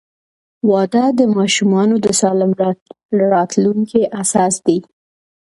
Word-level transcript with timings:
•واده 0.71 1.03
د 1.19 1.21
ماشومانو 1.37 1.95
د 2.05 2.07
سالم 2.21 2.51
راتلونکي 3.33 4.01
اساس 4.21 4.55
دی. 4.65 4.79